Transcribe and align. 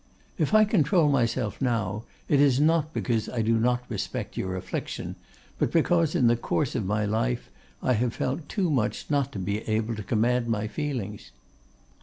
If 0.39 0.51
I 0.55 0.65
control 0.65 1.09
myself 1.09 1.61
now, 1.61 2.05
it 2.27 2.39
is 2.39 2.59
not 2.59 2.91
because 2.91 3.29
I 3.29 3.43
do 3.43 3.59
not 3.59 3.83
respect 3.87 4.35
your 4.35 4.55
affliction, 4.55 5.15
but 5.59 5.71
because, 5.71 6.15
in 6.15 6.25
the 6.25 6.35
course 6.35 6.73
of 6.73 6.87
my 6.87 7.05
life, 7.05 7.51
I 7.83 7.93
have 7.93 8.15
felt 8.15 8.49
too 8.49 8.71
much 8.71 9.11
not 9.11 9.31
to 9.33 9.37
be 9.37 9.59
able 9.69 9.93
to 9.95 10.01
command 10.01 10.47
my 10.47 10.65
feelings. 10.67 11.29